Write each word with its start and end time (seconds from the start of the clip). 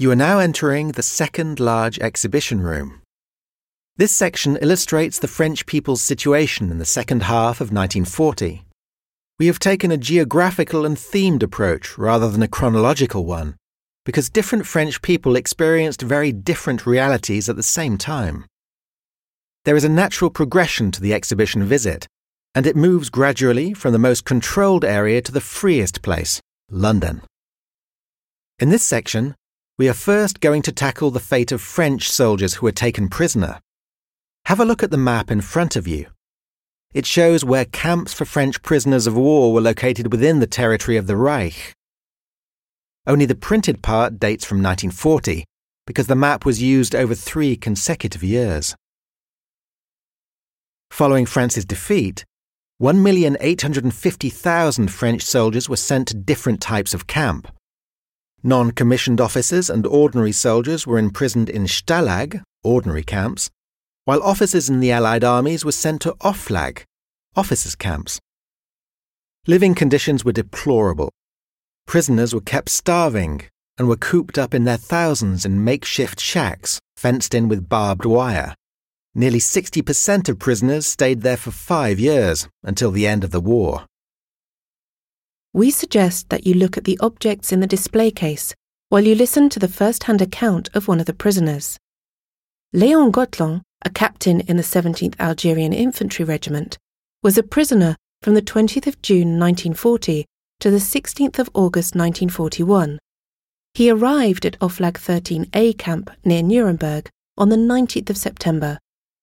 You 0.00 0.12
are 0.12 0.16
now 0.16 0.38
entering 0.38 0.92
the 0.92 1.02
second 1.02 1.58
large 1.58 1.98
exhibition 1.98 2.60
room. 2.60 3.02
This 3.96 4.14
section 4.16 4.56
illustrates 4.58 5.18
the 5.18 5.26
French 5.26 5.66
people's 5.66 6.02
situation 6.02 6.70
in 6.70 6.78
the 6.78 6.84
second 6.84 7.24
half 7.24 7.60
of 7.60 7.72
1940. 7.72 8.62
We 9.40 9.48
have 9.48 9.58
taken 9.58 9.90
a 9.90 9.96
geographical 9.96 10.86
and 10.86 10.96
themed 10.96 11.42
approach 11.42 11.98
rather 11.98 12.30
than 12.30 12.44
a 12.44 12.46
chronological 12.46 13.24
one, 13.24 13.56
because 14.04 14.30
different 14.30 14.68
French 14.68 15.02
people 15.02 15.34
experienced 15.34 16.00
very 16.00 16.30
different 16.30 16.86
realities 16.86 17.48
at 17.48 17.56
the 17.56 17.64
same 17.64 17.98
time. 17.98 18.46
There 19.64 19.74
is 19.74 19.82
a 19.82 19.88
natural 19.88 20.30
progression 20.30 20.92
to 20.92 21.00
the 21.00 21.12
exhibition 21.12 21.64
visit, 21.64 22.06
and 22.54 22.68
it 22.68 22.76
moves 22.76 23.10
gradually 23.10 23.74
from 23.74 23.92
the 23.92 23.98
most 23.98 24.24
controlled 24.24 24.84
area 24.84 25.20
to 25.22 25.32
the 25.32 25.40
freest 25.40 26.02
place, 26.02 26.40
London. 26.70 27.22
In 28.60 28.68
this 28.68 28.84
section, 28.84 29.34
we 29.78 29.88
are 29.88 29.94
first 29.94 30.40
going 30.40 30.60
to 30.60 30.72
tackle 30.72 31.12
the 31.12 31.20
fate 31.20 31.52
of 31.52 31.60
French 31.60 32.10
soldiers 32.10 32.54
who 32.54 32.66
were 32.66 32.72
taken 32.72 33.08
prisoner. 33.08 33.60
Have 34.46 34.58
a 34.58 34.64
look 34.64 34.82
at 34.82 34.90
the 34.90 34.96
map 34.96 35.30
in 35.30 35.40
front 35.40 35.76
of 35.76 35.86
you. 35.86 36.06
It 36.92 37.06
shows 37.06 37.44
where 37.44 37.64
camps 37.64 38.12
for 38.12 38.24
French 38.24 38.60
prisoners 38.62 39.06
of 39.06 39.16
war 39.16 39.52
were 39.52 39.60
located 39.60 40.10
within 40.10 40.40
the 40.40 40.48
territory 40.48 40.96
of 40.96 41.06
the 41.06 41.16
Reich. 41.16 41.74
Only 43.06 43.24
the 43.24 43.36
printed 43.36 43.80
part 43.80 44.18
dates 44.18 44.44
from 44.44 44.58
1940, 44.58 45.44
because 45.86 46.08
the 46.08 46.16
map 46.16 46.44
was 46.44 46.60
used 46.60 46.96
over 46.96 47.14
three 47.14 47.56
consecutive 47.56 48.24
years. 48.24 48.74
Following 50.90 51.24
France's 51.24 51.64
defeat, 51.64 52.24
1,850,000 52.82 54.90
French 54.90 55.22
soldiers 55.22 55.68
were 55.68 55.76
sent 55.76 56.08
to 56.08 56.16
different 56.16 56.60
types 56.60 56.94
of 56.94 57.06
camp. 57.06 57.46
Non 58.42 58.70
commissioned 58.70 59.20
officers 59.20 59.68
and 59.68 59.86
ordinary 59.86 60.32
soldiers 60.32 60.86
were 60.86 60.98
imprisoned 60.98 61.50
in 61.50 61.64
Stalag, 61.64 62.42
ordinary 62.62 63.02
camps, 63.02 63.50
while 64.04 64.22
officers 64.22 64.68
in 64.70 64.80
the 64.80 64.92
Allied 64.92 65.24
armies 65.24 65.64
were 65.64 65.72
sent 65.72 66.02
to 66.02 66.14
Oflag, 66.20 66.84
officers' 67.36 67.74
camps. 67.74 68.20
Living 69.46 69.74
conditions 69.74 70.24
were 70.24 70.32
deplorable. 70.32 71.10
Prisoners 71.86 72.34
were 72.34 72.40
kept 72.40 72.68
starving 72.68 73.42
and 73.76 73.88
were 73.88 73.96
cooped 73.96 74.38
up 74.38 74.54
in 74.54 74.64
their 74.64 74.76
thousands 74.76 75.44
in 75.44 75.64
makeshift 75.64 76.20
shacks 76.20 76.78
fenced 76.96 77.34
in 77.34 77.48
with 77.48 77.68
barbed 77.68 78.04
wire. 78.04 78.54
Nearly 79.14 79.38
60% 79.38 80.28
of 80.28 80.38
prisoners 80.38 80.86
stayed 80.86 81.22
there 81.22 81.36
for 81.36 81.50
five 81.50 81.98
years 81.98 82.48
until 82.62 82.90
the 82.90 83.06
end 83.06 83.24
of 83.24 83.30
the 83.30 83.40
war. 83.40 83.86
We 85.52 85.70
suggest 85.70 86.28
that 86.28 86.46
you 86.46 86.54
look 86.54 86.76
at 86.76 86.84
the 86.84 86.98
objects 87.00 87.52
in 87.52 87.60
the 87.60 87.66
display 87.66 88.10
case 88.10 88.54
while 88.90 89.04
you 89.04 89.14
listen 89.14 89.48
to 89.50 89.58
the 89.58 89.68
first 89.68 90.04
hand 90.04 90.22
account 90.22 90.70
of 90.74 90.88
one 90.88 91.00
of 91.00 91.06
the 91.06 91.14
prisoners. 91.14 91.78
Léon 92.74 93.10
Gottelin, 93.10 93.62
a 93.84 93.90
captain 93.90 94.40
in 94.40 94.56
the 94.56 94.62
17th 94.62 95.18
Algerian 95.18 95.72
Infantry 95.72 96.24
Regiment, 96.24 96.78
was 97.22 97.38
a 97.38 97.42
prisoner 97.42 97.96
from 98.22 98.34
the 98.34 98.42
20th 98.42 98.86
of 98.86 99.00
June 99.02 99.38
1940 99.38 100.24
to 100.60 100.70
the 100.70 100.78
16th 100.78 101.38
of 101.38 101.50
August 101.54 101.94
1941. 101.94 102.98
He 103.74 103.90
arrived 103.90 104.44
at 104.44 104.58
Oflag 104.58 104.94
13A 104.94 105.78
camp 105.78 106.10
near 106.24 106.42
Nuremberg 106.42 107.08
on 107.36 107.48
the 107.48 107.56
19th 107.56 108.10
of 108.10 108.16
September 108.16 108.78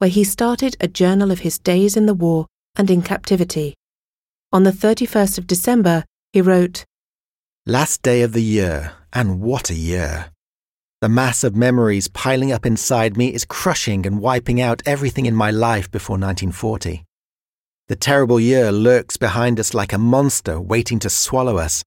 where 0.00 0.08
he 0.08 0.24
started 0.24 0.74
a 0.80 0.88
journal 0.88 1.30
of 1.30 1.40
his 1.40 1.58
days 1.58 1.94
in 1.94 2.06
the 2.06 2.14
war 2.14 2.46
and 2.74 2.90
in 2.90 3.02
captivity. 3.02 3.74
On 4.50 4.62
the 4.62 4.72
31st 4.72 5.36
of 5.36 5.46
December, 5.46 6.04
he 6.32 6.40
wrote, 6.40 6.84
Last 7.66 8.02
day 8.02 8.22
of 8.22 8.32
the 8.32 8.42
year, 8.42 8.92
and 9.12 9.40
what 9.40 9.70
a 9.70 9.74
year! 9.74 10.30
The 11.00 11.08
mass 11.08 11.42
of 11.42 11.56
memories 11.56 12.08
piling 12.08 12.52
up 12.52 12.64
inside 12.64 13.16
me 13.16 13.32
is 13.34 13.44
crushing 13.44 14.06
and 14.06 14.20
wiping 14.20 14.60
out 14.60 14.82
everything 14.86 15.26
in 15.26 15.34
my 15.34 15.50
life 15.50 15.90
before 15.90 16.14
1940. 16.14 17.04
The 17.88 17.96
terrible 17.96 18.38
year 18.38 18.70
lurks 18.70 19.16
behind 19.16 19.58
us 19.58 19.74
like 19.74 19.92
a 19.92 19.98
monster 19.98 20.60
waiting 20.60 20.98
to 21.00 21.10
swallow 21.10 21.56
us. 21.56 21.82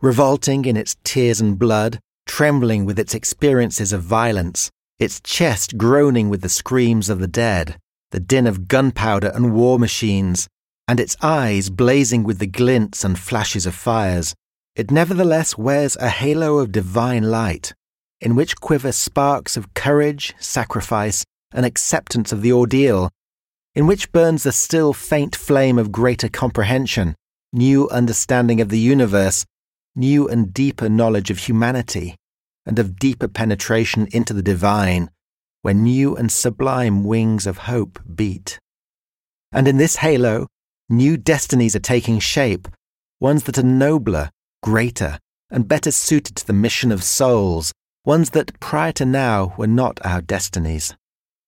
Revolting 0.00 0.64
in 0.64 0.76
its 0.76 0.96
tears 1.04 1.40
and 1.40 1.58
blood, 1.58 2.00
trembling 2.26 2.84
with 2.84 2.98
its 2.98 3.14
experiences 3.14 3.92
of 3.92 4.02
violence, 4.02 4.70
its 4.98 5.20
chest 5.20 5.78
groaning 5.78 6.28
with 6.28 6.40
the 6.40 6.48
screams 6.48 7.08
of 7.08 7.20
the 7.20 7.28
dead, 7.28 7.78
the 8.10 8.20
din 8.20 8.46
of 8.46 8.66
gunpowder 8.66 9.30
and 9.34 9.54
war 9.54 9.78
machines, 9.78 10.48
and 10.88 10.98
its 10.98 11.16
eyes 11.22 11.68
blazing 11.68 12.24
with 12.24 12.38
the 12.38 12.46
glints 12.46 13.04
and 13.04 13.18
flashes 13.18 13.66
of 13.66 13.74
fires, 13.74 14.34
it 14.74 14.90
nevertheless 14.90 15.58
wears 15.58 15.96
a 15.96 16.08
halo 16.08 16.58
of 16.58 16.72
divine 16.72 17.24
light, 17.30 17.74
in 18.22 18.34
which 18.34 18.56
quiver 18.56 18.90
sparks 18.90 19.56
of 19.56 19.74
courage, 19.74 20.34
sacrifice, 20.40 21.24
and 21.52 21.66
acceptance 21.66 22.32
of 22.32 22.40
the 22.40 22.52
ordeal, 22.52 23.10
in 23.74 23.86
which 23.86 24.10
burns 24.12 24.42
the 24.42 24.52
still 24.52 24.92
faint 24.94 25.36
flame 25.36 25.78
of 25.78 25.92
greater 25.92 26.28
comprehension, 26.28 27.14
new 27.52 27.88
understanding 27.90 28.60
of 28.60 28.70
the 28.70 28.78
universe, 28.78 29.44
new 29.94 30.26
and 30.26 30.54
deeper 30.54 30.88
knowledge 30.88 31.30
of 31.30 31.38
humanity 31.38 32.16
and 32.64 32.78
of 32.78 32.98
deeper 32.98 33.28
penetration 33.28 34.08
into 34.12 34.32
the 34.32 34.42
divine, 34.42 35.10
where 35.62 35.74
new 35.74 36.16
and 36.16 36.30
sublime 36.32 37.04
wings 37.04 37.46
of 37.46 37.58
hope 37.58 37.98
beat. 38.14 38.58
And 39.52 39.66
in 39.66 39.78
this 39.78 39.96
halo, 39.96 40.46
new 40.88 41.16
destinies 41.16 41.76
are 41.76 41.80
taking 41.80 42.18
shape, 42.18 42.68
ones 43.20 43.44
that 43.44 43.58
are 43.58 43.62
nobler, 43.62 44.30
greater, 44.62 45.18
and 45.50 45.68
better 45.68 45.90
suited 45.90 46.36
to 46.36 46.46
the 46.46 46.52
mission 46.52 46.92
of 46.92 47.02
souls, 47.02 47.72
ones 48.04 48.30
that 48.30 48.58
prior 48.60 48.92
to 48.92 49.04
now 49.04 49.54
were 49.56 49.66
not 49.66 49.98
our 50.04 50.20
destinies. 50.20 50.94